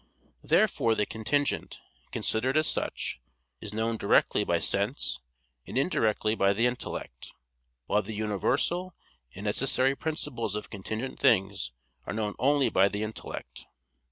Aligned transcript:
Therefore 0.43 0.95
the 0.95 1.05
contingent, 1.05 1.79
considered 2.11 2.57
as 2.57 2.65
such, 2.65 3.21
is 3.59 3.71
known 3.71 3.97
directly 3.97 4.43
by 4.43 4.57
sense 4.57 5.19
and 5.67 5.77
indirectly 5.77 6.33
by 6.33 6.53
the 6.53 6.65
intellect; 6.65 7.33
while 7.85 8.01
the 8.01 8.15
universal 8.15 8.95
and 9.35 9.43
necessary 9.45 9.95
principles 9.95 10.55
of 10.55 10.71
contingent 10.71 11.19
things 11.19 11.71
are 12.07 12.15
known 12.15 12.33
only 12.39 12.69
by 12.69 12.89
the 12.89 13.03
intellect. 13.03 13.67